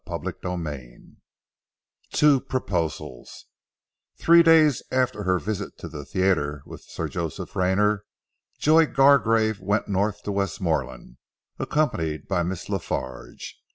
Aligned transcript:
CHAPTER 0.07 0.33
XIII 0.41 1.17
TWO 2.11 2.39
PROPOSALS 2.41 3.45
THREE 4.17 4.41
days 4.41 4.81
after 4.89 5.21
her 5.25 5.37
visit 5.37 5.77
to 5.77 5.87
the 5.87 6.05
theatre 6.05 6.63
with 6.65 6.81
Sir 6.81 7.07
Joseph 7.07 7.55
Rayner, 7.55 8.05
Joy 8.57 8.87
Gargrave 8.87 9.59
went 9.59 9.87
north 9.89 10.23
to 10.23 10.31
Westmorland, 10.31 11.17
accompanied 11.59 12.27
by 12.27 12.41
Miss 12.41 12.67
La 12.67 12.79
Farge. 12.79 13.61